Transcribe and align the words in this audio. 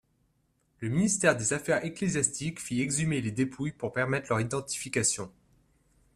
Le 0.79 0.89
Ministre 0.89 1.31
des 1.35 1.53
affaires 1.53 1.85
ecclésiastiques 1.85 2.59
fit 2.59 2.81
exhumer 2.81 3.21
les 3.21 3.29
dépouilles 3.29 3.71
pour 3.73 3.93
permettre 3.93 4.29
leur 4.29 4.41
identification. 4.41 5.31